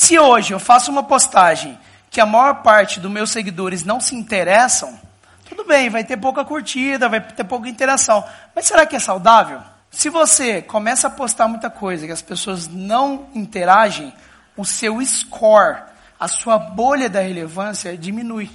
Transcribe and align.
Se 0.00 0.18
hoje 0.18 0.54
eu 0.54 0.58
faço 0.58 0.90
uma 0.90 1.02
postagem 1.02 1.78
que 2.10 2.22
a 2.22 2.24
maior 2.24 2.62
parte 2.62 2.98
dos 2.98 3.10
meus 3.10 3.30
seguidores 3.30 3.84
não 3.84 4.00
se 4.00 4.14
interessam, 4.14 4.98
tudo 5.46 5.62
bem, 5.62 5.90
vai 5.90 6.02
ter 6.02 6.16
pouca 6.16 6.42
curtida, 6.42 7.06
vai 7.06 7.20
ter 7.20 7.44
pouca 7.44 7.68
interação. 7.68 8.24
Mas 8.56 8.64
será 8.64 8.86
que 8.86 8.96
é 8.96 8.98
saudável? 8.98 9.60
Se 9.90 10.08
você 10.08 10.62
começa 10.62 11.06
a 11.06 11.10
postar 11.10 11.48
muita 11.48 11.68
coisa 11.68 12.06
que 12.06 12.12
as 12.12 12.22
pessoas 12.22 12.66
não 12.66 13.28
interagem, 13.34 14.10
o 14.56 14.64
seu 14.64 15.04
score, 15.04 15.82
a 16.18 16.26
sua 16.26 16.58
bolha 16.58 17.10
da 17.10 17.20
relevância 17.20 17.94
diminui 17.94 18.50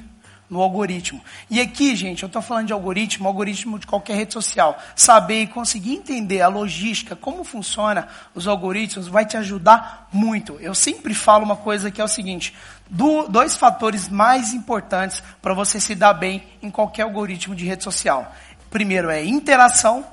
no 0.49 0.61
algoritmo. 0.61 1.21
E 1.49 1.59
aqui, 1.59 1.95
gente, 1.95 2.23
eu 2.23 2.27
estou 2.27 2.41
falando 2.41 2.67
de 2.67 2.73
algoritmo, 2.73 3.27
algoritmo 3.27 3.79
de 3.79 3.87
qualquer 3.87 4.15
rede 4.15 4.33
social. 4.33 4.77
Saber 4.95 5.41
e 5.41 5.47
conseguir 5.47 5.93
entender 5.93 6.41
a 6.41 6.47
logística, 6.47 7.15
como 7.15 7.43
funciona 7.43 8.07
os 8.33 8.47
algoritmos, 8.47 9.07
vai 9.07 9.25
te 9.25 9.37
ajudar 9.37 10.07
muito. 10.11 10.57
Eu 10.59 10.75
sempre 10.75 11.13
falo 11.13 11.43
uma 11.43 11.55
coisa 11.55 11.89
que 11.89 11.99
é 11.99 12.03
o 12.03 12.07
seguinte: 12.07 12.53
do, 12.89 13.27
dois 13.27 13.55
fatores 13.55 14.07
mais 14.07 14.53
importantes 14.53 15.23
para 15.41 15.53
você 15.53 15.79
se 15.79 15.95
dar 15.95 16.13
bem 16.13 16.43
em 16.61 16.69
qualquer 16.69 17.03
algoritmo 17.03 17.55
de 17.55 17.65
rede 17.65 17.83
social. 17.83 18.33
Primeiro 18.69 19.09
é 19.09 19.23
interação, 19.23 20.05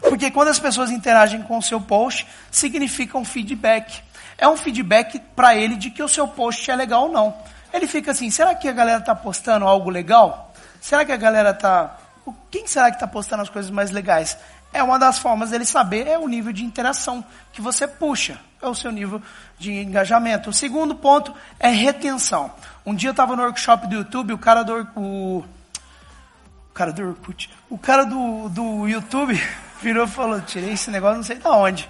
porque 0.00 0.30
quando 0.30 0.48
as 0.48 0.58
pessoas 0.58 0.90
interagem 0.90 1.42
com 1.42 1.56
o 1.56 1.62
seu 1.62 1.80
post, 1.80 2.26
significa 2.50 3.16
um 3.16 3.24
feedback. 3.24 4.02
É 4.36 4.48
um 4.48 4.56
feedback 4.56 5.20
para 5.36 5.54
ele 5.54 5.76
de 5.76 5.90
que 5.90 6.02
o 6.02 6.08
seu 6.08 6.26
post 6.26 6.68
é 6.70 6.76
legal 6.76 7.04
ou 7.04 7.12
não. 7.12 7.34
Ele 7.72 7.86
fica 7.86 8.10
assim, 8.10 8.30
será 8.30 8.54
que 8.54 8.68
a 8.68 8.72
galera 8.72 8.98
está 8.98 9.14
postando 9.14 9.66
algo 9.66 9.88
legal? 9.88 10.52
Será 10.80 11.04
que 11.04 11.12
a 11.12 11.16
galera 11.16 11.50
está... 11.50 11.96
Quem 12.50 12.66
será 12.66 12.90
que 12.90 12.96
está 12.96 13.06
postando 13.06 13.42
as 13.42 13.48
coisas 13.48 13.70
mais 13.70 13.90
legais? 13.90 14.36
É 14.72 14.82
uma 14.82 14.98
das 14.98 15.18
formas 15.18 15.50
dele 15.50 15.64
saber, 15.64 16.06
é 16.06 16.18
o 16.18 16.28
nível 16.28 16.52
de 16.52 16.64
interação 16.64 17.24
que 17.52 17.60
você 17.60 17.86
puxa, 17.86 18.38
é 18.60 18.66
o 18.66 18.74
seu 18.74 18.90
nível 18.90 19.20
de 19.58 19.72
engajamento. 19.72 20.50
O 20.50 20.52
segundo 20.52 20.94
ponto 20.94 21.34
é 21.58 21.68
retenção. 21.68 22.50
Um 22.84 22.94
dia 22.94 23.08
eu 23.08 23.12
estava 23.12 23.36
no 23.36 23.42
workshop 23.42 23.86
do 23.86 23.96
YouTube, 23.96 24.32
o 24.32 24.38
cara 24.38 24.62
do... 24.62 24.88
O, 24.96 25.44
o 26.72 26.74
cara 26.74 26.90
do 26.90 27.06
Orkut, 27.06 27.50
o 27.68 27.76
cara 27.76 28.04
do, 28.04 28.48
do 28.48 28.88
YouTube 28.88 29.38
virou 29.82 30.06
e 30.06 30.08
falou, 30.08 30.40
tirei 30.40 30.72
esse 30.72 30.90
negócio 30.90 31.16
não 31.16 31.22
sei 31.22 31.36
de 31.36 31.46
onde. 31.46 31.88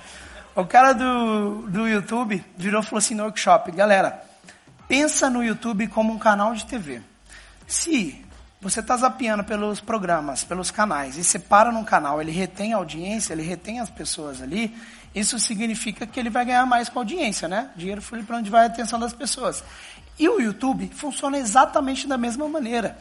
O 0.56 0.66
cara 0.66 0.92
do, 0.92 1.68
do 1.68 1.86
YouTube 1.86 2.44
virou 2.56 2.82
e 2.82 2.84
falou 2.84 2.98
assim 2.98 3.14
no 3.14 3.22
workshop, 3.22 3.70
galera, 3.70 4.22
pensa 4.92 5.30
no 5.30 5.42
YouTube 5.42 5.86
como 5.86 6.12
um 6.12 6.18
canal 6.18 6.54
de 6.54 6.66
TV. 6.66 7.00
Se 7.66 8.22
você 8.60 8.80
está 8.80 8.94
zapeando 8.94 9.42
pelos 9.42 9.80
programas, 9.80 10.44
pelos 10.44 10.70
canais, 10.70 11.16
e 11.16 11.24
você 11.24 11.38
para 11.38 11.72
num 11.72 11.82
canal, 11.82 12.20
ele 12.20 12.30
retém 12.30 12.74
a 12.74 12.76
audiência, 12.76 13.32
ele 13.32 13.40
retém 13.40 13.80
as 13.80 13.88
pessoas 13.88 14.42
ali, 14.42 14.76
isso 15.14 15.38
significa 15.38 16.06
que 16.06 16.20
ele 16.20 16.28
vai 16.28 16.44
ganhar 16.44 16.66
mais 16.66 16.90
com 16.90 16.98
a 16.98 17.00
audiência, 17.00 17.48
né? 17.48 17.70
Dinheiro 17.74 18.02
foi 18.02 18.22
para 18.22 18.36
onde 18.36 18.50
vai 18.50 18.64
a 18.64 18.66
atenção 18.66 19.00
das 19.00 19.14
pessoas. 19.14 19.64
E 20.18 20.28
o 20.28 20.38
YouTube 20.38 20.90
funciona 20.94 21.38
exatamente 21.38 22.06
da 22.06 22.18
mesma 22.18 22.46
maneira 22.46 22.98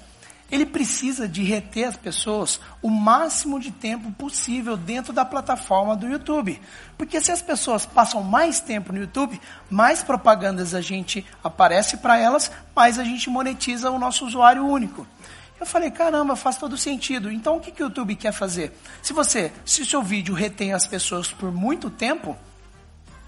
ele 0.52 0.66
precisa 0.66 1.28
de 1.28 1.44
reter 1.44 1.88
as 1.88 1.96
pessoas 1.96 2.60
o 2.82 2.90
máximo 2.90 3.58
de 3.58 3.72
tempo 3.72 4.12
possível 4.12 4.76
dentro 4.76 5.14
da 5.14 5.24
plataforma 5.24 5.96
do 5.96 6.08
YouTube. 6.08 6.62
Porque 6.98 7.22
se 7.22 7.32
as 7.32 7.42
pessoas 7.42 7.86
passam 7.86 8.22
mais 8.22 8.60
tempo 8.60 8.92
no 8.92 9.00
YouTube, 9.00 9.40
mais 9.70 10.04
propagandas 10.04 10.76
a 10.76 10.82
gente 10.82 11.26
aparece 11.42 11.98
para 11.98 12.18
elas, 12.18 12.52
mais 12.76 13.00
a 13.00 13.04
gente 13.04 13.30
monetiza 13.30 13.90
o 13.90 13.98
nosso 13.98 14.26
usuário 14.26 14.66
único. 14.68 15.08
Eu 15.58 15.66
falei, 15.66 15.90
caramba, 15.90 16.36
faz 16.36 16.58
todo 16.58 16.78
sentido. 16.78 17.32
Então 17.32 17.56
o 17.56 17.60
que, 17.62 17.72
que 17.72 17.82
o 17.82 17.86
YouTube 17.86 18.16
quer 18.16 18.34
fazer? 18.34 18.78
Se 19.02 19.14
você, 19.14 19.54
se 19.64 19.84
o 19.84 19.86
seu 19.86 20.04
vídeo 20.04 20.34
retém 20.34 20.74
as 20.74 20.86
pessoas 20.86 21.32
por 21.32 21.52
muito 21.52 21.90
tempo, 21.90 22.36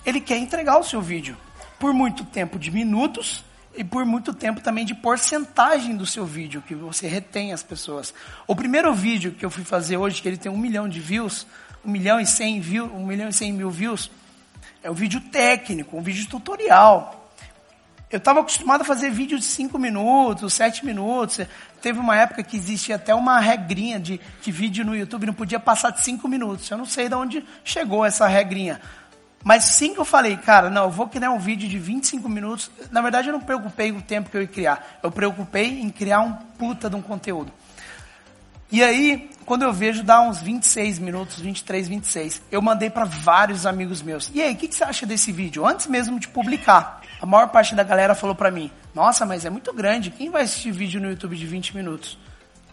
ele 0.05 0.19
quer 0.19 0.37
entregar 0.37 0.77
o 0.77 0.83
seu 0.83 1.01
vídeo 1.01 1.37
por 1.79 1.93
muito 1.93 2.25
tempo 2.25 2.59
de 2.59 2.69
minutos 2.69 3.43
e 3.75 3.83
por 3.83 4.05
muito 4.05 4.33
tempo 4.33 4.61
também 4.61 4.85
de 4.85 4.93
porcentagem 4.93 5.95
do 5.95 6.05
seu 6.05 6.25
vídeo, 6.25 6.63
que 6.65 6.75
você 6.75 7.07
retém 7.07 7.53
as 7.53 7.63
pessoas. 7.63 8.13
O 8.47 8.55
primeiro 8.55 8.93
vídeo 8.93 9.31
que 9.31 9.45
eu 9.45 9.49
fui 9.49 9.63
fazer 9.63 9.97
hoje, 9.97 10.21
que 10.21 10.27
ele 10.27 10.37
tem 10.37 10.51
um 10.51 10.57
milhão 10.57 10.87
de 10.87 10.99
views, 10.99 11.47
um 11.83 11.91
milhão 11.91 12.19
e 12.19 12.25
cem 12.25 12.59
views, 12.61 12.91
um 12.91 13.05
milhão 13.05 13.29
e 13.29 13.33
cem 13.33 13.51
mil 13.51 13.69
views, 13.69 14.11
é 14.81 14.91
um 14.91 14.93
vídeo 14.93 15.19
técnico, 15.19 15.97
um 15.97 16.01
vídeo 16.01 16.27
tutorial. 16.27 17.19
Eu 18.11 18.17
estava 18.17 18.41
acostumado 18.41 18.81
a 18.81 18.83
fazer 18.83 19.09
vídeo 19.09 19.39
de 19.39 19.45
cinco 19.45 19.79
minutos, 19.79 20.53
sete 20.53 20.85
minutos. 20.85 21.39
Teve 21.81 21.97
uma 21.97 22.15
época 22.15 22.43
que 22.43 22.55
existia 22.55 22.95
até 22.95 23.15
uma 23.15 23.39
regrinha 23.39 23.99
de 23.99 24.21
que 24.43 24.51
vídeo 24.51 24.85
no 24.85 24.95
YouTube 24.95 25.25
não 25.25 25.33
podia 25.33 25.59
passar 25.59 25.89
de 25.89 26.03
cinco 26.03 26.27
minutos. 26.27 26.69
Eu 26.69 26.77
não 26.77 26.85
sei 26.85 27.09
de 27.09 27.15
onde 27.15 27.43
chegou 27.63 28.05
essa 28.05 28.27
regrinha. 28.27 28.79
Mas 29.43 29.65
sim 29.65 29.93
que 29.93 29.99
eu 29.99 30.05
falei, 30.05 30.37
cara, 30.37 30.69
não, 30.69 30.85
eu 30.85 30.91
vou 30.91 31.07
criar 31.07 31.31
um 31.31 31.39
vídeo 31.39 31.67
de 31.67 31.77
25 31.77 32.29
minutos. 32.29 32.71
Na 32.91 33.01
verdade, 33.01 33.27
eu 33.27 33.33
não 33.33 33.41
preocupei 33.41 33.91
com 33.91 33.99
o 33.99 34.01
tempo 34.01 34.29
que 34.29 34.37
eu 34.37 34.41
ia 34.41 34.47
criar. 34.47 34.99
Eu 35.03 35.11
preocupei 35.11 35.81
em 35.81 35.89
criar 35.89 36.21
um 36.21 36.33
puta 36.33 36.89
de 36.89 36.95
um 36.95 37.01
conteúdo. 37.01 37.51
E 38.71 38.81
aí, 38.81 39.29
quando 39.45 39.63
eu 39.63 39.73
vejo, 39.73 40.01
dá 40.01 40.21
uns 40.21 40.41
26 40.41 40.97
minutos, 40.97 41.39
23, 41.39 41.87
26. 41.87 42.41
Eu 42.49 42.61
mandei 42.61 42.89
para 42.89 43.03
vários 43.03 43.65
amigos 43.65 44.01
meus. 44.01 44.31
E 44.33 44.41
aí, 44.41 44.53
o 44.53 44.55
que, 44.55 44.67
que, 44.67 44.73
você 44.73 44.83
acha 44.83 45.05
desse 45.05 45.31
vídeo? 45.31 45.67
Antes 45.67 45.87
mesmo 45.87 46.19
de 46.19 46.27
publicar. 46.27 47.01
A 47.21 47.25
maior 47.25 47.49
parte 47.49 47.75
da 47.75 47.83
galera 47.83 48.15
falou 48.15 48.35
para 48.35 48.49
mim, 48.49 48.71
nossa, 48.95 49.25
mas 49.25 49.45
é 49.45 49.49
muito 49.49 49.71
grande. 49.73 50.09
Quem 50.09 50.29
vai 50.29 50.43
assistir 50.43 50.71
vídeo 50.71 50.99
no 50.99 51.09
YouTube 51.09 51.35
de 51.35 51.45
20 51.45 51.75
minutos? 51.75 52.17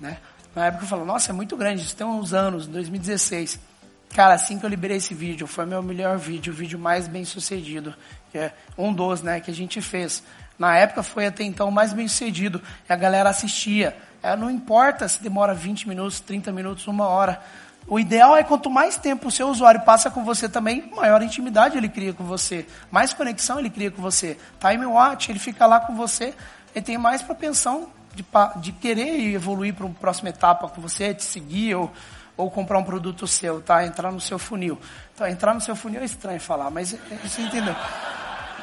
Né? 0.01 0.17
Na 0.55 0.67
época 0.67 0.85
eu 0.85 0.89
falei, 0.89 1.05
nossa, 1.05 1.33
é 1.33 1.35
muito 1.35 1.57
grande. 1.57 1.83
Isso 1.83 1.95
tem 1.95 2.07
uns 2.07 2.33
anos, 2.33 2.67
2016. 2.67 3.61
Cara, 4.15 4.35
assim 4.35 4.59
que 4.59 4.67
eu 4.67 4.71
liberei 4.71 4.97
esse 4.97 5.15
vídeo, 5.15 5.47
foi 5.47 5.65
meu 5.65 5.83
melhor 5.83 6.19
vídeo, 6.19 6.53
o 6.53 6.57
vídeo 6.57 6.79
mais 6.79 7.07
bem 7.07 7.25
sucedido. 7.25 7.95
É 8.35 8.51
um 8.77 8.93
dos, 8.93 9.23
né, 9.23 9.41
que 9.41 9.51
a 9.51 9.55
gente 9.55 9.81
fez. 9.81 10.23
Na 10.59 10.77
época 10.77 11.03
foi 11.03 11.27
até 11.27 11.45
então 11.45 11.69
o 11.69 11.73
mais 11.73 11.93
bem 11.93 12.09
sucedido. 12.09 12.61
A 12.89 12.97
galera 12.97 13.31
assistia. 13.31 13.97
É, 14.23 14.37
não 14.37 14.51
importa 14.51 15.09
se 15.09 15.23
demora 15.23 15.55
20 15.55 15.89
minutos, 15.89 16.21
30 16.21 16.53
minutos, 16.53 16.87
uma 16.89 17.07
hora. 17.07 17.41
O 17.87 17.99
ideal 17.99 18.37
é 18.37 18.43
quanto 18.43 18.69
mais 18.69 18.97
tempo 18.97 19.29
o 19.29 19.31
seu 19.31 19.49
usuário 19.49 19.81
passa 19.83 20.11
com 20.11 20.23
você 20.23 20.49
também, 20.49 20.91
maior 20.95 21.23
intimidade 21.23 21.79
ele 21.79 21.89
cria 21.89 22.13
com 22.13 22.25
você, 22.25 22.67
mais 22.91 23.15
conexão 23.15 23.59
ele 23.59 23.71
cria 23.71 23.91
com 23.91 24.03
você. 24.03 24.37
Time 24.61 24.85
watch, 24.85 25.31
ele 25.31 25.39
fica 25.39 25.67
lá 25.67 25.81
com 25.81 25.95
você, 25.95 26.35
ele 26.75 26.85
tem 26.85 26.99
mais 26.99 27.23
propensão 27.23 27.89
de, 28.15 28.25
de 28.57 28.73
querer 28.73 29.33
evoluir 29.35 29.75
para 29.75 29.87
uma 29.87 29.95
próxima 29.95 30.29
etapa 30.29 30.69
com 30.69 30.81
você, 30.81 31.15
te 31.15 31.25
seguir 31.25 31.75
ou 31.75 31.91
ou 32.37 32.51
comprar 32.51 32.79
um 32.79 32.85
produto 32.85 33.27
seu, 33.27 33.61
tá? 33.61 33.85
Entrar 33.85 34.11
no 34.11 34.21
seu 34.21 34.39
funil. 34.39 34.79
Então, 35.15 35.27
entrar 35.27 35.55
no 35.55 35.61
seu 35.61 35.77
funil 35.77 36.01
é 36.01 36.05
estranho 36.05 36.41
falar, 36.41 36.71
mas 36.71 36.97
você 37.23 37.43
entendeu. 37.43 37.75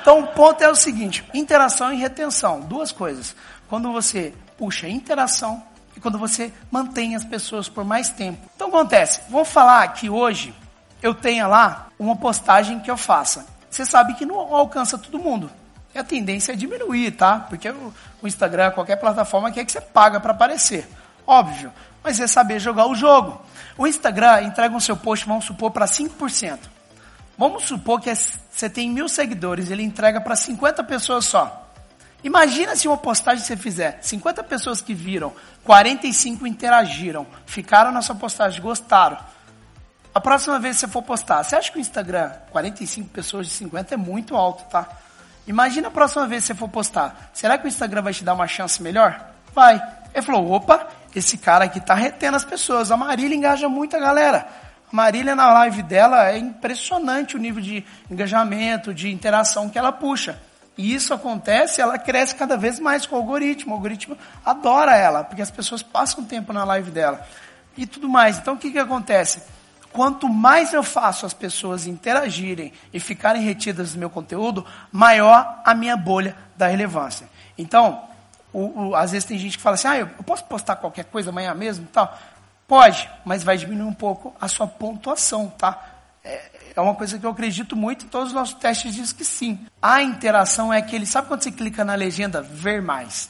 Então, 0.02 0.22
o 0.22 0.28
ponto 0.28 0.64
é 0.64 0.70
o 0.70 0.76
seguinte: 0.76 1.24
interação 1.34 1.94
e 1.94 1.98
retenção, 1.98 2.62
duas 2.62 2.92
coisas. 2.92 3.36
Quando 3.68 3.92
você 3.92 4.34
puxa 4.58 4.88
interação 4.88 5.62
e 5.96 6.00
quando 6.00 6.18
você 6.18 6.52
mantém 6.72 7.16
as 7.16 7.24
pessoas 7.24 7.68
por 7.68 7.84
mais 7.84 8.10
tempo. 8.10 8.40
Então, 8.56 8.70
acontece. 8.70 9.22
Vou 9.30 9.44
falar 9.44 9.88
que 9.90 10.10
hoje 10.10 10.54
eu 11.02 11.14
tenha 11.14 11.48
lá 11.48 11.88
uma 12.00 12.16
postagem 12.16 12.80
que 12.80 12.90
eu 12.90 12.98
faça. 12.98 13.46
Você 13.70 13.86
sabe 13.86 14.16
que 14.16 14.26
não 14.26 14.38
alcança 14.56 14.98
todo 14.98 15.20
mundo. 15.20 15.52
E 15.94 16.00
a 16.00 16.04
tendência 16.04 16.54
é 16.54 16.56
diminuir, 16.56 17.12
tá? 17.12 17.40
Porque 17.40 17.70
o, 17.70 17.94
Instagram, 18.24 18.72
qualquer 18.72 18.98
plataforma 18.98 19.52
quer 19.52 19.66
que 19.66 19.72
você 19.72 19.82
paga 19.82 20.20
para 20.20 20.32
aparecer. 20.32 20.88
Óbvio. 21.26 21.72
Mas 22.04 22.20
é 22.20 22.28
saber 22.28 22.60
jogar 22.60 22.88
o 22.88 22.96
jogo. 22.96 23.42
O 23.78 23.86
Instagram 23.86 24.42
entrega 24.42 24.76
o 24.76 24.82
seu 24.82 24.98
post, 24.98 25.26
vamos 25.26 25.46
supor, 25.46 25.72
para 25.72 25.86
5%. 25.86 26.60
Vamos 27.38 27.66
supor 27.66 28.02
que 28.02 28.10
é 28.10 28.16
você 28.16 28.68
tem 28.68 28.90
mil 28.90 29.08
seguidores, 29.08 29.70
ele 29.70 29.84
entrega 29.84 30.20
para 30.20 30.36
50 30.36 30.84
pessoas 30.84 31.26
só. 31.26 31.66
Imagina 32.24 32.76
se 32.76 32.88
uma 32.88 32.98
postagem 32.98 33.44
você 33.44 33.56
fizer, 33.56 34.00
50 34.02 34.44
pessoas 34.44 34.82
que 34.82 34.96
viram, 34.96 35.32
45 35.64 36.48
interagiram, 36.48 37.28
ficaram 37.46 37.92
na 37.92 38.02
sua 38.02 38.16
postagem, 38.16 38.60
gostaram. 38.60 39.20
A 40.14 40.20
próxima 40.20 40.60
vez 40.60 40.78
que 40.78 40.80
você 40.80 40.88
for 40.88 41.04
postar, 41.04 41.44
você 41.44 41.56
acha 41.56 41.72
que 41.72 41.78
o 41.78 41.80
Instagram, 41.80 42.32
45 42.50 43.10
pessoas 43.10 43.46
de 43.46 43.54
50 43.54 43.94
é 43.94 43.98
muito 43.98 44.36
alto, 44.36 44.64
tá? 44.68 44.88
Imagina 45.46 45.90
a 45.90 45.92
próxima 45.92 46.26
vez 46.26 46.42
que 46.42 46.48
você 46.48 46.56
for 46.56 46.68
postar, 46.68 47.30
será 47.34 47.56
que 47.56 47.66
o 47.66 47.68
Instagram 47.68 48.02
vai 48.02 48.14
te 48.14 48.24
dar 48.24 48.34
uma 48.34 48.48
chance 48.48 48.82
melhor? 48.82 49.24
Vai. 49.54 49.80
Ele 50.14 50.26
falou, 50.26 50.52
opa, 50.52 50.88
esse 51.18 51.38
cara 51.38 51.66
aqui 51.66 51.80
está 51.80 51.94
retendo 51.94 52.38
as 52.38 52.46
pessoas. 52.46 52.92
A 52.92 52.98
Marília 52.98 53.36
engaja 53.36 53.68
muita 53.68 54.00
galera. 54.00 54.48
A 54.92 54.96
Marília, 54.96 55.36
na 55.36 55.52
live 55.52 55.82
dela, 55.84 56.30
é 56.30 56.38
impressionante 56.38 57.36
o 57.36 57.40
nível 57.40 57.62
de 57.62 57.84
engajamento, 58.10 58.94
de 58.94 59.10
interação 59.10 59.70
que 59.70 59.78
ela 59.78 59.92
puxa. 59.92 60.40
E 60.78 60.94
isso 60.94 61.14
acontece, 61.14 61.82
ela 61.82 61.98
cresce 61.98 62.36
cada 62.36 62.56
vez 62.56 62.80
mais 62.80 63.06
com 63.06 63.16
o 63.16 63.18
algoritmo. 63.18 63.74
O 63.74 63.76
algoritmo 63.76 64.16
adora 64.46 64.96
ela, 64.96 65.24
porque 65.24 65.42
as 65.42 65.50
pessoas 65.50 65.82
passam 65.82 66.24
tempo 66.24 66.54
na 66.54 66.64
live 66.64 66.92
dela. 66.92 67.26
E 67.76 67.88
tudo 67.88 68.08
mais. 68.08 68.38
Então, 68.38 68.54
o 68.54 68.58
que, 68.58 68.72
que 68.72 68.80
acontece? 68.80 69.42
Quanto 69.92 70.30
mais 70.30 70.74
eu 70.74 70.84
faço 70.84 71.26
as 71.26 71.34
pessoas 71.34 71.88
interagirem 71.88 72.72
e 72.94 73.00
ficarem 73.00 73.42
retidas 73.42 73.94
no 73.94 74.00
meu 74.00 74.10
conteúdo, 74.10 74.64
maior 74.92 75.62
a 75.66 75.74
minha 75.74 75.98
bolha 75.98 76.36
da 76.56 76.68
relevância. 76.68 77.28
Então, 77.58 78.04
o, 78.54 78.90
o, 78.90 78.96
às 78.96 79.12
vezes 79.12 79.26
tem 79.26 79.38
gente 79.38 79.58
que 79.58 79.64
fala 79.64 79.76
assim, 79.76 79.88
ah, 79.88 79.98
eu, 79.98 80.08
posso 80.08 80.44
postar 80.46 80.76
qualquer 80.78 81.06
coisa 81.06 81.30
amanhã 81.30 81.54
mesmo 81.54 81.86
e 81.86 81.88
tal? 81.88 82.18
Pode, 82.68 83.10
mas 83.26 83.44
vai 83.44 83.58
diminuir 83.58 83.88
um 83.88 83.94
pouco 83.94 84.36
a 84.40 84.48
sua 84.48 84.68
pontuação, 84.68 85.50
tá? 85.50 85.86
É, 86.24 86.52
é 86.76 86.82
uma 86.82 86.96
coisa 86.96 87.18
que 87.18 87.26
eu 87.26 87.30
acredito 87.30 87.76
muito, 87.76 88.06
e 88.06 88.08
todos 88.10 88.30
os 88.30 88.34
nossos 88.34 88.56
testes 88.56 88.94
dizem 88.94 89.16
que 89.16 89.26
sim. 89.26 89.66
A 89.82 90.02
interação 90.02 90.72
é 90.72 90.78
aquele, 90.78 91.06
sabe 91.06 91.28
quando 91.28 91.44
você 91.44 91.52
clica 91.52 91.84
na 91.84 91.96
legenda, 91.96 92.42
ver 92.42 92.82
mais? 92.82 93.30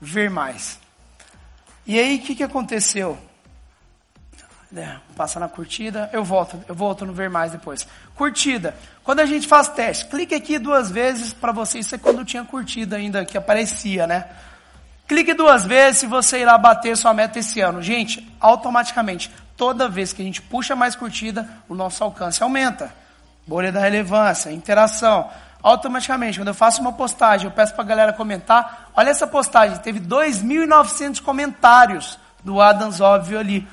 Ver 0.00 0.30
mais. 0.30 0.78
E 1.86 1.98
aí, 1.98 2.16
o 2.16 2.22
que, 2.22 2.34
que 2.34 2.42
aconteceu? 2.42 3.18
É, 4.76 4.96
passa 5.16 5.40
na 5.40 5.48
curtida, 5.48 6.10
eu 6.12 6.22
volto, 6.22 6.62
eu 6.68 6.74
volto 6.74 7.06
no 7.06 7.12
ver 7.12 7.30
mais 7.30 7.52
depois. 7.52 7.86
Curtida. 8.14 8.74
Quando 9.02 9.20
a 9.20 9.26
gente 9.26 9.48
faz 9.48 9.68
teste, 9.68 10.06
clique 10.06 10.34
aqui 10.34 10.58
duas 10.58 10.90
vezes 10.90 11.32
para 11.32 11.52
você, 11.52 11.78
isso 11.78 11.94
é 11.94 11.98
quando 11.98 12.22
tinha 12.24 12.44
curtida 12.44 12.96
ainda, 12.96 13.24
que 13.24 13.38
aparecia, 13.38 14.06
né? 14.06 14.26
Clique 15.06 15.32
duas 15.32 15.64
vezes 15.64 16.00
se 16.00 16.06
você 16.06 16.40
irá 16.40 16.58
bater 16.58 16.94
sua 16.94 17.14
meta 17.14 17.38
esse 17.38 17.62
ano. 17.62 17.80
Gente, 17.80 18.30
automaticamente, 18.38 19.30
toda 19.56 19.88
vez 19.88 20.12
que 20.12 20.20
a 20.20 20.24
gente 20.24 20.42
puxa 20.42 20.76
mais 20.76 20.94
curtida, 20.94 21.48
o 21.66 21.74
nosso 21.74 22.04
alcance 22.04 22.42
aumenta. 22.42 22.92
Bolha 23.46 23.72
da 23.72 23.80
relevância, 23.80 24.52
interação. 24.52 25.30
Automaticamente, 25.62 26.38
quando 26.38 26.48
eu 26.48 26.54
faço 26.54 26.82
uma 26.82 26.92
postagem, 26.92 27.46
eu 27.46 27.52
peço 27.52 27.72
para 27.72 27.84
a 27.84 27.86
galera 27.86 28.12
comentar. 28.12 28.90
Olha 28.94 29.08
essa 29.08 29.26
postagem, 29.26 29.78
teve 29.78 29.98
2.900 29.98 31.22
comentários 31.22 32.18
do 32.44 32.60
Adams 32.60 33.00
Óbvio 33.00 33.38
ali. 33.38 33.66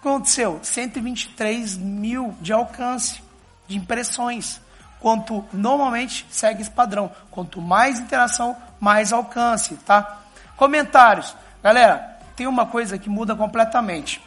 Que 0.00 0.08
aconteceu? 0.08 0.60
123 0.62 1.76
mil 1.76 2.34
de 2.40 2.52
alcance, 2.52 3.22
de 3.66 3.76
impressões. 3.76 4.60
Quanto 5.00 5.44
normalmente 5.52 6.26
segue 6.30 6.62
esse 6.62 6.70
padrão. 6.70 7.10
Quanto 7.30 7.60
mais 7.60 7.98
interação, 7.98 8.56
mais 8.80 9.12
alcance, 9.12 9.76
tá? 9.78 10.20
Comentários. 10.56 11.36
Galera, 11.62 12.18
tem 12.36 12.46
uma 12.46 12.66
coisa 12.66 12.98
que 12.98 13.08
muda 13.08 13.34
completamente. 13.34 14.22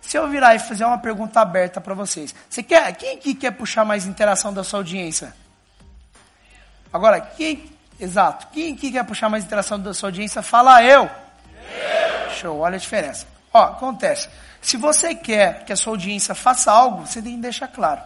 Se 0.00 0.16
eu 0.16 0.28
virar 0.28 0.54
e 0.54 0.58
fazer 0.58 0.84
uma 0.84 0.98
pergunta 0.98 1.40
aberta 1.40 1.80
para 1.80 1.94
vocês, 1.94 2.34
você 2.48 2.62
quer, 2.62 2.92
quem 2.94 3.16
aqui 3.16 3.34
quer 3.34 3.50
puxar 3.50 3.84
mais 3.84 4.06
interação 4.06 4.52
da 4.52 4.64
sua 4.64 4.80
audiência? 4.80 5.34
Agora, 6.92 7.20
quem, 7.20 7.70
exato, 7.98 8.48
quem 8.52 8.72
aqui 8.72 8.90
quer 8.90 9.04
puxar 9.04 9.28
mais 9.28 9.44
interação 9.44 9.78
da 9.78 9.92
sua 9.92 10.08
audiência? 10.08 10.42
Fala 10.42 10.82
eu. 10.82 11.02
eu. 11.02 12.30
Show, 12.34 12.58
olha 12.58 12.76
a 12.76 12.78
diferença. 12.78 13.26
Ó, 13.52 13.62
acontece. 13.62 14.28
Se 14.60 14.76
você 14.76 15.14
quer 15.14 15.64
que 15.64 15.72
a 15.72 15.76
sua 15.76 15.92
audiência 15.92 16.34
faça 16.34 16.70
algo, 16.70 17.06
você 17.06 17.20
tem 17.20 17.36
que 17.36 17.42
deixar 17.42 17.68
claro. 17.68 18.00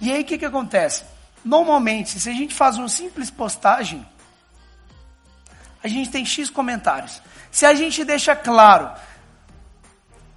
E 0.00 0.10
aí 0.12 0.22
o 0.22 0.24
que, 0.24 0.38
que 0.38 0.44
acontece? 0.44 1.04
Normalmente, 1.44 2.18
se 2.20 2.28
a 2.28 2.32
gente 2.32 2.54
faz 2.54 2.76
uma 2.76 2.88
simples 2.88 3.30
postagem, 3.30 4.06
a 5.82 5.88
gente 5.88 6.10
tem 6.10 6.24
X 6.24 6.50
comentários. 6.50 7.22
Se 7.50 7.64
a 7.64 7.74
gente 7.74 8.04
deixa 8.04 8.36
claro 8.36 8.90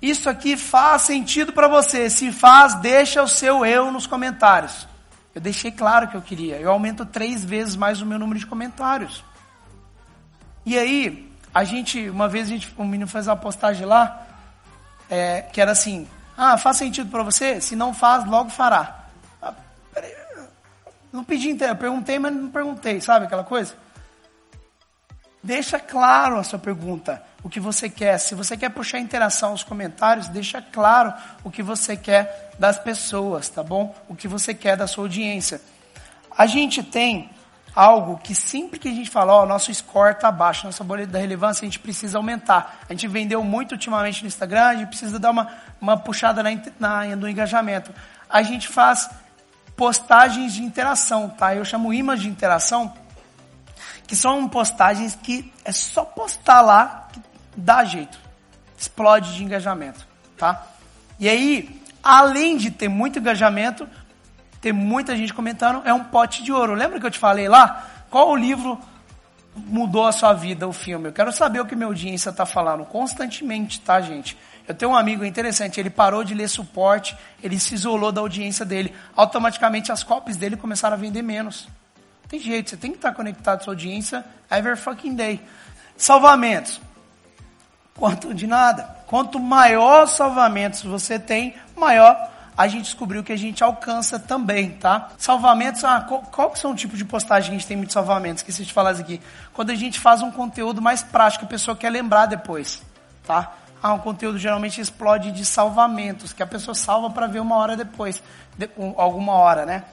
isso 0.03 0.29
aqui 0.29 0.57
faz 0.57 1.03
sentido 1.03 1.53
para 1.53 1.69
você. 1.69 2.09
Se 2.09 2.29
faz, 2.29 2.75
deixa 2.75 3.23
o 3.23 3.27
seu 3.27 3.65
eu 3.65 3.89
nos 3.89 4.05
comentários. 4.05 4.85
Eu 5.33 5.39
deixei 5.39 5.71
claro 5.71 6.09
que 6.09 6.15
eu 6.17 6.21
queria. 6.21 6.57
Eu 6.57 6.71
aumento 6.71 7.05
três 7.05 7.45
vezes 7.45 7.77
mais 7.77 8.01
o 8.01 8.05
meu 8.05 8.19
número 8.19 8.37
de 8.37 8.45
comentários. 8.45 9.23
E 10.65 10.77
aí, 10.77 11.32
a 11.53 11.63
gente, 11.63 12.09
uma 12.09 12.27
vez 12.27 12.47
a 12.47 12.49
gente, 12.49 12.73
um 12.77 12.85
menino 12.85 13.07
fez 13.07 13.27
uma 13.27 13.35
postagem 13.35 13.85
lá, 13.85 14.25
é, 15.09 15.41
que 15.41 15.61
era 15.61 15.71
assim, 15.71 16.07
ah, 16.35 16.57
faz 16.57 16.77
sentido 16.77 17.11
para 17.11 17.21
você? 17.21 17.61
Se 17.61 17.75
não 17.75 17.93
faz, 17.93 18.25
logo 18.25 18.49
fará. 18.49 19.05
Ah, 19.41 19.53
não 21.11 21.23
pedi, 21.23 21.55
eu 21.61 21.75
perguntei, 21.75 22.17
mas 22.17 22.33
não 22.33 22.49
perguntei, 22.49 22.99
sabe 22.99 23.25
aquela 23.25 23.43
coisa? 23.43 23.75
Deixa 25.43 25.77
claro 25.77 26.39
a 26.39 26.43
sua 26.43 26.57
pergunta, 26.57 27.21
o 27.43 27.49
que 27.49 27.59
você 27.59 27.89
quer. 27.89 28.17
Se 28.17 28.33
você 28.33 28.55
quer 28.57 28.69
puxar 28.69 28.99
interação 28.99 29.51
nos 29.51 29.63
comentários, 29.63 30.27
deixa 30.29 30.61
claro 30.61 31.13
o 31.43 31.51
que 31.51 31.61
você 31.61 31.95
quer 31.97 32.51
das 32.57 32.79
pessoas, 32.79 33.49
tá 33.49 33.61
bom? 33.61 33.93
O 34.07 34.15
que 34.15 34.27
você 34.27 34.53
quer 34.53 34.77
da 34.77 34.87
sua 34.87 35.03
audiência. 35.03 35.61
A 36.35 36.47
gente 36.47 36.81
tem 36.81 37.29
algo 37.75 38.17
que 38.17 38.35
sempre 38.35 38.79
que 38.79 38.87
a 38.87 38.91
gente 38.91 39.09
fala, 39.09 39.33
ó, 39.33 39.45
nosso 39.45 39.73
score 39.73 40.13
está 40.13 40.31
baixo, 40.31 40.65
nossa 40.65 40.83
bolha 40.83 41.07
da 41.07 41.19
relevância, 41.19 41.63
a 41.63 41.65
gente 41.65 41.79
precisa 41.79 42.17
aumentar. 42.17 42.79
A 42.87 42.93
gente 42.93 43.07
vendeu 43.07 43.43
muito 43.43 43.71
ultimamente 43.71 44.21
no 44.21 44.27
Instagram, 44.27 44.65
a 44.65 44.75
gente 44.75 44.87
precisa 44.89 45.17
dar 45.17 45.31
uma, 45.31 45.47
uma 45.81 45.97
puxada 45.97 46.43
na, 46.43 46.49
na, 46.79 47.15
no 47.15 47.27
engajamento. 47.27 47.91
A 48.29 48.43
gente 48.43 48.67
faz 48.67 49.09
postagens 49.75 50.53
de 50.53 50.61
interação, 50.61 51.29
tá? 51.29 51.55
Eu 51.55 51.65
chamo 51.65 51.93
imãs 51.93 52.21
de 52.21 52.29
interação 52.29 52.93
que 54.05 54.15
são 54.15 54.47
postagens 54.47 55.15
que 55.15 55.51
é 55.65 55.71
só 55.71 56.05
postar 56.05 56.61
lá 56.61 57.07
que 57.11 57.21
dá 57.55 57.83
jeito. 57.83 58.19
Explode 58.77 59.35
de 59.35 59.43
engajamento, 59.43 60.05
tá? 60.37 60.67
E 61.19 61.27
aí, 61.29 61.81
além 62.03 62.57
de 62.57 62.69
ter 62.69 62.89
muito 62.89 63.17
engajamento, 63.17 63.87
ter 64.63 64.71
muita 64.71 65.13
gente 65.17 65.33
comentando, 65.33 65.81
é 65.83 65.93
um 65.93 66.05
pote 66.05 66.41
de 66.41 66.49
ouro. 66.49 66.73
Lembra 66.73 66.97
que 66.97 67.05
eu 67.05 67.11
te 67.11 67.19
falei 67.19 67.49
lá? 67.49 67.85
Qual 68.09 68.29
o 68.29 68.35
livro 68.35 68.79
mudou 69.53 70.07
a 70.07 70.11
sua 70.13 70.31
vida, 70.31 70.65
o 70.65 70.71
filme? 70.71 71.09
Eu 71.09 71.11
quero 71.11 71.33
saber 71.33 71.59
o 71.59 71.65
que 71.65 71.75
minha 71.75 71.87
audiência 71.87 72.29
está 72.29 72.45
falando 72.45 72.85
constantemente, 72.85 73.81
tá, 73.81 73.99
gente? 73.99 74.37
Eu 74.65 74.73
tenho 74.73 74.91
um 74.91 74.95
amigo 74.95 75.25
interessante, 75.25 75.81
ele 75.81 75.89
parou 75.89 76.23
de 76.23 76.33
ler 76.33 76.47
suporte, 76.47 77.13
ele 77.43 77.59
se 77.59 77.75
isolou 77.75 78.09
da 78.09 78.21
audiência 78.21 78.63
dele. 78.63 78.95
Automaticamente 79.17 79.91
as 79.91 80.01
copies 80.01 80.37
dele 80.37 80.55
começaram 80.55 80.95
a 80.95 80.99
vender 80.99 81.21
menos. 81.21 81.67
Tem 82.29 82.39
jeito, 82.39 82.69
você 82.69 82.77
tem 82.77 82.91
que 82.91 82.97
estar 82.97 83.13
conectado 83.13 83.59
à 83.59 83.63
sua 83.65 83.73
audiência 83.73 84.23
every 84.49 84.77
fucking 84.77 85.13
day. 85.13 85.41
Salvamentos. 85.97 86.79
Quanto 87.97 88.33
de 88.33 88.47
nada. 88.47 88.83
Quanto 89.07 89.41
maior 89.41 90.07
salvamentos 90.07 90.83
você 90.83 91.19
tem, 91.19 91.53
maior 91.75 92.31
a 92.57 92.67
gente 92.67 92.83
descobriu 92.83 93.23
que 93.23 93.31
a 93.31 93.37
gente 93.37 93.63
alcança 93.63 94.19
também, 94.19 94.71
tá? 94.71 95.09
Salvamentos, 95.17 95.83
ah, 95.83 96.01
qual, 96.01 96.21
qual 96.21 96.51
que 96.51 96.59
são 96.59 96.71
o 96.71 96.75
tipo 96.75 96.95
de 96.95 97.03
postagem 97.03 97.49
que 97.49 97.55
a 97.55 97.59
gente 97.59 97.67
tem 97.67 97.77
muitos 97.77 97.93
salvamentos? 97.93 98.41
Esqueci 98.41 98.63
de 98.63 98.73
falar 98.73 98.91
isso 98.93 99.01
aqui. 99.01 99.19
Quando 99.53 99.71
a 99.71 99.75
gente 99.75 99.99
faz 99.99 100.21
um 100.21 100.31
conteúdo 100.31 100.81
mais 100.81 101.01
prático, 101.01 101.45
a 101.45 101.47
pessoa 101.47 101.75
quer 101.75 101.89
lembrar 101.89 102.27
depois, 102.27 102.81
tá? 103.25 103.53
Ah, 103.81 103.93
um 103.93 103.99
conteúdo 103.99 104.37
geralmente 104.37 104.79
explode 104.79 105.31
de 105.31 105.43
salvamentos, 105.43 106.31
que 106.31 106.43
a 106.43 106.47
pessoa 106.47 106.75
salva 106.75 107.09
para 107.09 107.27
ver 107.27 107.39
uma 107.39 107.57
hora 107.57 107.75
depois, 107.75 108.21
de, 108.57 108.69
um, 108.77 108.93
alguma 108.97 109.33
hora, 109.33 109.65
né? 109.65 109.83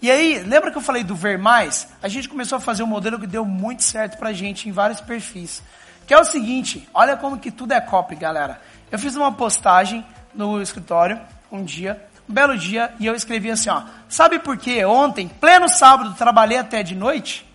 E 0.00 0.10
aí, 0.10 0.40
lembra 0.40 0.70
que 0.70 0.78
eu 0.78 0.82
falei 0.82 1.04
do 1.04 1.14
ver 1.14 1.38
mais? 1.38 1.88
A 2.02 2.08
gente 2.08 2.28
começou 2.28 2.58
a 2.58 2.60
fazer 2.60 2.82
um 2.82 2.86
modelo 2.86 3.18
que 3.18 3.26
deu 3.26 3.44
muito 3.44 3.82
certo 3.82 4.18
pra 4.18 4.32
gente 4.32 4.68
em 4.68 4.72
vários 4.72 5.00
perfis. 5.00 5.62
Que 6.06 6.14
é 6.14 6.18
o 6.18 6.24
seguinte, 6.24 6.88
olha 6.92 7.16
como 7.16 7.38
que 7.38 7.50
tudo 7.50 7.72
é 7.72 7.80
copy, 7.80 8.14
galera. 8.14 8.60
Eu 8.90 8.98
fiz 8.98 9.16
uma 9.16 9.32
postagem 9.32 10.04
no 10.34 10.60
escritório 10.60 11.18
um 11.50 11.64
dia, 11.64 12.02
um 12.28 12.32
belo 12.32 12.56
dia, 12.56 12.92
e 12.98 13.06
eu 13.06 13.14
escrevi 13.14 13.50
assim, 13.50 13.70
ó. 13.70 13.82
Sabe 14.08 14.38
por 14.38 14.56
que 14.56 14.84
ontem, 14.84 15.28
pleno 15.28 15.68
sábado, 15.68 16.14
trabalhei 16.14 16.58
até 16.58 16.82
de 16.82 16.94
noite? 16.94 17.46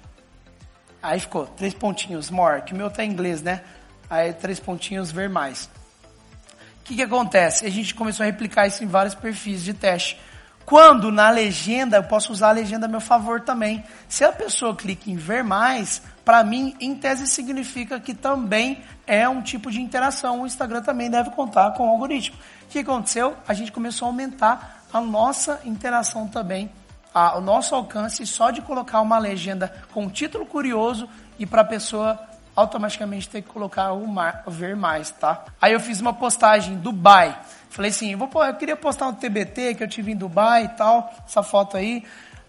Aí 1.02 1.20
ficou 1.20 1.48
três 1.48 1.74
pontinhos 1.74 2.30
more, 2.30 2.62
que 2.62 2.74
o 2.74 2.76
meu 2.76 2.90
tá 2.90 3.04
em 3.04 3.10
inglês, 3.10 3.42
né? 3.42 3.62
Aí 4.10 4.34
três 4.34 4.60
pontinhos 4.60 5.12
ver 5.12 5.30
mais. 5.30 5.70
O 6.80 6.84
que, 6.84 6.96
que 6.96 7.02
acontece? 7.02 7.66
A 7.66 7.70
gente 7.70 7.96
começou 7.96 8.24
a 8.24 8.28
replicar 8.28 8.68
isso 8.68 8.84
em 8.84 8.88
vários 8.88 9.16
perfis 9.16 9.64
de 9.64 9.74
teste. 9.74 10.20
Quando 10.66 11.12
na 11.12 11.30
legenda, 11.30 11.98
eu 11.98 12.04
posso 12.04 12.32
usar 12.32 12.50
a 12.50 12.54
legenda 12.54 12.86
a 12.86 12.90
meu 12.90 13.02
favor 13.02 13.42
também. 13.42 13.84
Se 14.08 14.24
a 14.24 14.32
pessoa 14.32 14.76
clica 14.76 15.10
em 15.10 15.16
ver 15.16 15.44
mais, 15.44 16.02
para 16.24 16.44
mim, 16.44 16.76
em 16.80 16.96
tese, 16.96 17.28
significa 17.28 18.00
que 18.00 18.14
também 18.14 18.82
é 19.06 19.28
um 19.28 19.42
tipo 19.42 19.72
de 19.72 19.82
interação. 19.82 20.42
O 20.42 20.48
Instagram 20.48 20.82
também 20.82 21.10
deve 21.10 21.32
contar 21.32 21.72
com 21.72 21.88
o 21.88 21.90
algoritmo. 21.90 22.38
O 22.64 22.68
que 22.68 22.80
aconteceu? 22.80 23.36
A 23.48 23.54
gente 23.54 23.72
começou 23.72 24.06
a 24.06 24.10
aumentar 24.10 24.84
a 24.94 25.02
nossa 25.02 25.60
interação 25.66 26.28
também, 26.28 26.70
a, 27.14 27.38
o 27.38 27.42
nosso 27.42 27.76
alcance 27.76 28.26
só 28.26 28.52
de 28.52 28.62
colocar 28.62 29.02
uma 29.02 29.18
legenda 29.18 29.74
com 29.94 30.04
um 30.04 30.10
título 30.10 30.46
curioso 30.46 31.10
e 31.40 31.46
para 31.46 31.62
a 31.62 31.66
pessoa 31.66 32.20
automaticamente 32.62 33.30
ter 33.30 33.42
que 33.42 33.50
colocar 33.50 33.92
o, 33.92 34.08
mar, 34.08 34.44
ver 34.48 34.76
mais, 34.76 35.12
tá? 35.12 35.46
Aí 35.62 35.74
eu 35.74 35.80
fiz 35.80 36.00
uma 36.00 36.14
postagem 36.14 36.78
Dubai. 36.78 37.38
Falei 37.70 37.92
assim, 37.92 38.16
vou, 38.16 38.30
eu 38.44 38.54
queria 38.56 38.76
postar 38.76 39.08
um 39.08 39.14
TBT 39.14 39.76
que 39.76 39.84
eu 39.84 39.88
tive 39.88 40.12
em 40.12 40.16
Dubai 40.16 40.66
e 40.66 40.70
tal, 40.70 41.14
essa 41.26 41.44
foto 41.44 41.78
aí. 41.78 42.04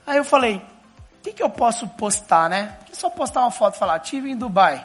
Aí 0.07 0.16
eu 0.16 0.25
falei, 0.25 0.57
o 0.57 1.23
que, 1.23 1.33
que 1.33 1.42
eu 1.42 1.50
posso 1.50 1.87
postar, 1.88 2.50
né? 2.50 2.76
Só 2.92 3.09
postar 3.09 3.40
uma 3.40 3.50
foto 3.50 3.76
e 3.76 3.78
falar, 3.78 3.99
tive 4.00 4.31
em 4.31 4.37
Dubai. 4.37 4.85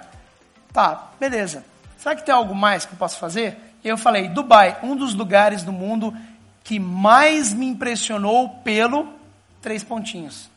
Tá, 0.71 1.09
beleza. 1.19 1.63
Será 1.97 2.15
que 2.15 2.23
tem 2.23 2.33
algo 2.33 2.53
mais 2.53 2.85
que 2.85 2.93
eu 2.93 2.97
posso 2.97 3.17
fazer? 3.17 3.57
E 3.83 3.87
eu 3.87 3.97
falei, 3.97 4.27
Dubai, 4.27 4.77
um 4.83 4.95
dos 4.95 5.13
lugares 5.13 5.63
do 5.63 5.71
mundo 5.71 6.15
que 6.63 6.79
mais 6.79 7.53
me 7.53 7.65
impressionou 7.65 8.49
pelo 8.63 9.13
três 9.61 9.83
pontinhos. 9.83 10.49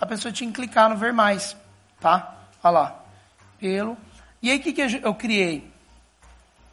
A 0.00 0.06
pessoa 0.06 0.30
tinha 0.30 0.48
que 0.50 0.56
clicar 0.56 0.88
no 0.88 0.96
ver 0.96 1.12
mais, 1.12 1.56
tá? 2.00 2.34
Olha 2.62 2.70
lá, 2.70 2.96
pelo. 3.58 3.96
E 4.46 4.50
aí 4.52 4.58
o 4.58 4.60
que, 4.60 4.72
que 4.72 5.00
eu 5.02 5.12
criei? 5.12 5.68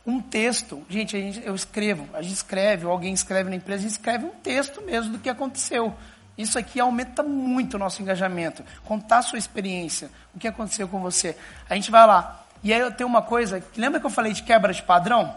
um 0.05 0.21
texto. 0.21 0.85
Gente, 0.87 1.19
gente, 1.19 1.43
eu 1.43 1.55
escrevo, 1.55 2.07
a 2.13 2.21
gente 2.21 2.35
escreve, 2.35 2.85
ou 2.85 2.91
alguém 2.91 3.15
escreve 3.15 3.49
na 3.49 3.55
empresa, 3.55 3.79
a 3.79 3.81
gente 3.87 3.97
escreve 3.97 4.25
um 4.25 4.29
texto 4.29 4.79
mesmo 4.83 5.13
do 5.13 5.17
que 5.17 5.27
aconteceu. 5.27 5.91
Isso 6.37 6.59
aqui 6.59 6.79
aumenta 6.79 7.23
muito 7.23 7.73
o 7.73 7.79
nosso 7.79 7.99
engajamento. 7.99 8.63
Contar 8.83 9.17
a 9.17 9.21
sua 9.23 9.39
experiência, 9.39 10.11
o 10.35 10.39
que 10.39 10.47
aconteceu 10.47 10.87
com 10.87 10.99
você. 10.99 11.35
A 11.67 11.73
gente 11.73 11.89
vai 11.89 12.05
lá. 12.05 12.45
E 12.63 12.71
aí 12.71 12.79
eu 12.79 12.91
tenho 12.91 13.09
uma 13.09 13.23
coisa, 13.23 13.63
lembra 13.75 13.99
que 13.99 14.05
eu 14.05 14.11
falei 14.11 14.33
de 14.33 14.43
quebra 14.43 14.71
de 14.71 14.83
padrão? 14.83 15.35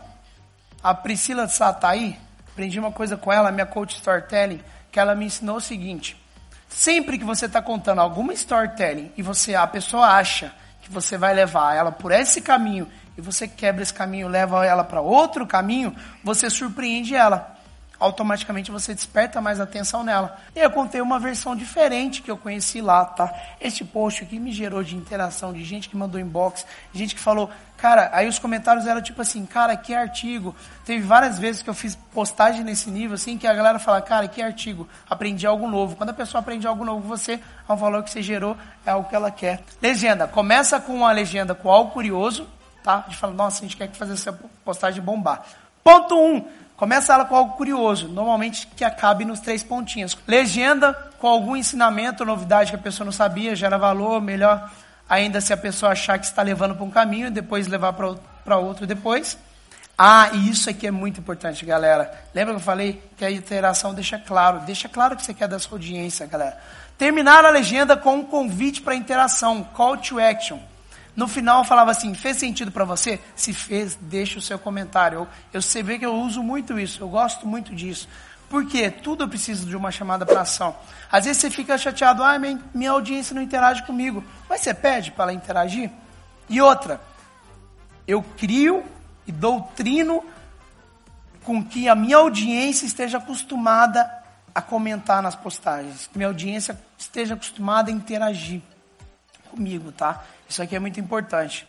A 0.83 0.93
Priscila 0.93 1.49
Sá 1.49 1.73
tá 1.73 1.88
aí, 1.88 2.21
aprendi 2.52 2.78
uma 2.78 2.93
coisa 2.93 3.16
com 3.16 3.33
ela, 3.33 3.50
minha 3.50 3.64
coach 3.64 3.95
storytelling, 3.95 4.61
que 4.93 5.00
ela 5.00 5.14
me 5.14 5.25
ensinou 5.25 5.57
o 5.57 5.61
seguinte: 5.61 6.23
sempre 6.69 7.16
que 7.16 7.25
você 7.25 7.47
está 7.47 7.62
contando 7.62 8.02
alguma 8.02 8.35
storytelling 8.35 9.11
e 9.16 9.23
você 9.23 9.55
a 9.55 9.66
pessoa 9.66 10.09
acha 10.09 10.52
que 10.87 10.93
você 10.93 11.19
vai 11.19 11.35
levar 11.35 11.75
ela 11.75 11.90
por 11.90 12.12
esse 12.12 12.40
caminho 12.40 12.88
e 13.19 13.21
você 13.21 13.49
quebra 13.49 13.83
esse 13.83 13.93
caminho, 13.93 14.28
leva 14.28 14.64
ela 14.64 14.85
para 14.85 15.00
outro 15.00 15.47
caminho, 15.47 15.95
você 16.23 16.49
surpreende 16.49 17.14
ela 17.14 17.55
automaticamente 17.98 18.70
você 18.70 18.94
desperta 18.94 19.40
mais 19.40 19.60
atenção 19.60 20.02
nela. 20.02 20.38
E 20.54 20.60
eu 20.60 20.70
contei 20.70 21.00
uma 21.00 21.18
versão 21.18 21.56
diferente 21.56 22.22
que 22.22 22.30
eu 22.30 22.36
conheci 22.36 22.80
lá, 22.80 23.04
tá? 23.04 23.32
Este 23.60 23.84
post 23.84 24.24
aqui 24.24 24.38
me 24.38 24.52
gerou 24.52 24.82
de 24.82 24.96
interação, 24.96 25.52
de 25.52 25.64
gente 25.64 25.88
que 25.88 25.96
mandou 25.96 26.20
inbox, 26.20 26.66
gente 26.92 27.14
que 27.14 27.20
falou, 27.20 27.50
cara, 27.76 28.10
aí 28.12 28.28
os 28.28 28.38
comentários 28.38 28.86
eram 28.86 29.00
tipo 29.00 29.20
assim, 29.22 29.44
cara, 29.46 29.76
que 29.76 29.94
artigo. 29.94 30.54
Teve 30.84 31.02
várias 31.06 31.38
vezes 31.38 31.62
que 31.62 31.70
eu 31.70 31.74
fiz 31.74 31.96
postagem 32.12 32.62
nesse 32.62 32.90
nível, 32.90 33.14
assim, 33.14 33.38
que 33.38 33.46
a 33.46 33.54
galera 33.54 33.78
fala, 33.78 34.00
cara, 34.00 34.28
que 34.28 34.42
artigo, 34.42 34.88
aprendi 35.08 35.46
algo 35.46 35.68
novo. 35.68 35.96
Quando 35.96 36.10
a 36.10 36.14
pessoa 36.14 36.40
aprende 36.40 36.66
algo 36.66 36.84
novo, 36.84 37.06
você, 37.06 37.40
é 37.68 37.72
um 37.72 37.76
valor 37.76 38.02
que 38.02 38.10
você 38.10 38.22
gerou, 38.22 38.56
é 38.84 38.90
algo 38.90 39.08
que 39.08 39.16
ela 39.16 39.30
quer. 39.30 39.62
Legenda, 39.80 40.28
começa 40.28 40.80
com 40.80 40.94
uma 40.94 41.12
legenda 41.12 41.54
com 41.54 41.70
algo 41.70 41.92
curioso, 41.92 42.46
tá? 42.82 43.04
De 43.08 43.16
falar, 43.16 43.32
nossa, 43.32 43.60
a 43.60 43.62
gente 43.62 43.76
quer 43.76 43.90
fazer 43.92 44.12
essa 44.12 44.32
postagem 44.64 45.02
bombar. 45.02 45.44
Ponto 45.82 46.14
1. 46.16 46.34
Um, 46.34 46.44
Começa 46.76 47.14
ela 47.14 47.25
com 47.25 47.35
algo 47.35 47.56
curioso, 47.56 48.09
normalmente 48.09 48.66
que 48.66 48.85
acabe 48.85 49.25
nos 49.25 49.40
três 49.40 49.62
pontinhos. 49.62 50.16
Legenda 50.26 50.92
com 51.18 51.26
algum 51.26 51.56
ensinamento, 51.56 52.25
novidade 52.25 52.71
que 52.71 52.76
a 52.76 52.80
pessoa 52.80 53.04
não 53.04 53.12
sabia, 53.12 53.56
gera 53.56 53.78
valor, 53.78 54.21
melhor 54.21 54.71
ainda 55.09 55.40
se 55.40 55.52
a 55.52 55.56
pessoa 55.56 55.92
achar 55.92 56.18
que 56.18 56.26
está 56.26 56.42
levando 56.42 56.75
para 56.75 56.85
um 56.85 56.90
caminho 56.90 57.28
e 57.28 57.30
depois 57.30 57.66
levar 57.66 57.92
para 57.92 58.56
outro 58.56 58.87
depois. 58.87 59.38
Ah, 59.99 60.28
e 60.35 60.50
isso 60.50 60.68
aqui 60.68 60.87
é 60.87 60.90
muito 60.90 61.21
importante, 61.21 61.64
galera. 61.64 62.12
Lembra 62.35 62.54
que 62.54 62.61
eu 62.61 62.64
falei 62.64 63.02
que 63.16 63.25
a 63.25 63.30
interação 63.30 63.95
deixa 63.95 64.18
claro, 64.18 64.61
deixa 64.61 64.88
claro 64.88 65.16
que 65.16 65.25
você 65.25 65.33
quer 65.33 65.49
da 65.49 65.59
sua 65.59 65.76
audiência, 65.76 66.26
galera. 66.26 66.59
Terminar 66.99 67.45
a 67.45 67.50
legenda 67.50 67.97
com 67.97 68.16
um 68.16 68.25
convite 68.25 68.83
para 68.83 68.95
interação, 68.95 69.64
call 69.64 69.97
to 69.97 70.21
action. 70.21 70.59
No 71.16 71.26
final 71.26 71.64
falava 71.64 71.90
assim, 71.90 72.14
fez 72.14 72.37
sentido 72.37 72.70
para 72.70 72.85
você? 72.85 73.18
Se 73.35 73.54
fez, 73.54 73.96
deixa 73.99 74.38
o 74.38 74.42
seu 74.42 74.58
comentário. 74.58 75.20
Eu, 75.20 75.28
eu 75.54 75.62
sei 75.62 75.82
que 75.99 76.04
eu 76.04 76.14
uso 76.14 76.42
muito 76.42 76.78
isso, 76.78 77.02
eu 77.02 77.08
gosto 77.08 77.46
muito 77.46 77.75
disso. 77.75 78.06
Porque 78.50 78.90
tudo 78.90 79.25
eu 79.25 79.28
preciso 79.28 79.66
de 79.66 79.75
uma 79.75 79.90
chamada 79.90 80.26
para 80.26 80.42
ação. 80.42 80.76
Às 81.11 81.25
vezes 81.25 81.40
você 81.40 81.50
fica 81.50 81.76
chateado, 81.78 82.23
ah, 82.23 82.38
minha, 82.38 82.61
minha 82.73 82.90
audiência 82.90 83.35
não 83.35 83.42
interage 83.42 83.82
comigo. 83.85 84.23
Mas 84.49 84.61
você 84.61 84.75
pede 84.75 85.11
para 85.11 85.25
ela 85.25 85.32
interagir? 85.32 85.90
E 86.49 86.61
outra, 86.61 87.00
eu 88.06 88.23
crio 88.23 88.85
e 89.26 89.32
doutrino 89.32 90.23
com 91.42 91.64
que 91.64 91.88
a 91.88 91.94
minha 91.94 92.18
audiência 92.18 92.87
esteja 92.87 93.18
acostumada 93.18 94.08
a 94.54 94.61
comentar 94.61 95.23
nas 95.23 95.35
postagens. 95.35 96.06
Que 96.06 96.18
minha 96.18 96.28
audiência 96.28 96.78
esteja 96.99 97.35
acostumada 97.35 97.90
a 97.90 97.94
interagir 97.94 98.61
comigo, 99.50 99.90
tá? 99.90 100.23
Isso 100.48 100.62
aqui 100.62 100.76
é 100.76 100.78
muito 100.78 101.00
importante. 101.00 101.66